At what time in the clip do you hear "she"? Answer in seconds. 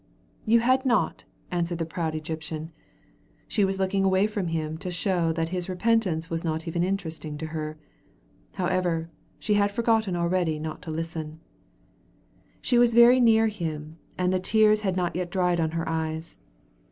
3.47-3.63, 9.37-9.53, 12.63-12.79